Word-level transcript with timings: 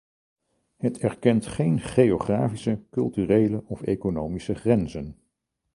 Het 0.77 0.97
erkent 0.99 1.45
geen 1.47 1.79
geografische, 1.79 2.83
culturele 2.91 3.63
of 3.67 3.81
economische 3.81 4.53
grenzen. 4.55 5.17